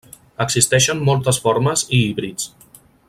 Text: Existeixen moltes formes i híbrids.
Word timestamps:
Existeixen 0.45 1.03
moltes 1.09 1.41
formes 1.45 1.85
i 1.99 2.01
híbrids. 2.07 2.49